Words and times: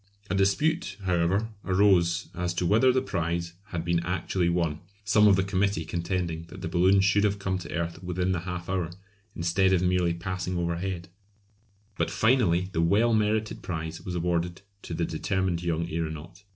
A 0.31 0.33
dispute, 0.33 0.97
however, 1.03 1.49
arose 1.63 2.29
as 2.33 2.55
to 2.55 2.65
whether 2.65 2.91
the 2.91 3.03
prize 3.03 3.53
had 3.65 3.85
been 3.85 3.99
actually 3.99 4.49
won, 4.49 4.79
some 5.05 5.27
of 5.27 5.35
the 5.35 5.43
committee 5.43 5.85
contending 5.85 6.45
that 6.47 6.61
the 6.61 6.67
balloon 6.67 7.01
should 7.01 7.23
have 7.23 7.37
come 7.37 7.59
to 7.59 7.71
earth 7.71 8.03
within 8.03 8.31
the 8.31 8.39
half 8.39 8.67
hour, 8.67 8.89
instead 9.35 9.73
of 9.73 9.83
merely 9.83 10.15
passing 10.15 10.57
overhead; 10.57 11.07
but 11.99 12.09
finally 12.09 12.61
the 12.71 12.81
well 12.81 13.13
merited 13.13 13.61
prize 13.61 14.01
was 14.01 14.15
awarded 14.15 14.63
to 14.81 14.95
the 14.95 15.05
determined 15.05 15.61
young 15.61 15.87
aeronaut. 15.87 16.41